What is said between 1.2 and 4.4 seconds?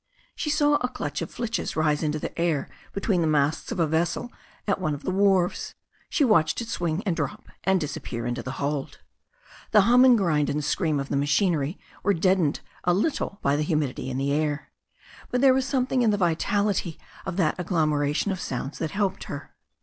of flitches rise into the air between the masts of a vessel